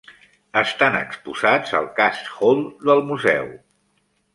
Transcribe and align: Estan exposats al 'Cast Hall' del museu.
Estan 0.61 0.97
exposats 1.01 1.77
al 1.83 1.93
'Cast 2.01 2.35
Hall' 2.41 2.67
del 2.91 3.09
museu. 3.15 3.59